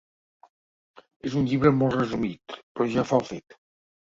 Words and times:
És 1.29 1.35
un 1.41 1.45
llibre 1.51 1.73
molt 1.81 1.99
resumit, 1.99 2.59
però 2.73 2.89
ja 2.95 3.07
fa 3.13 3.21
el 3.21 3.29
fet. 3.33 3.61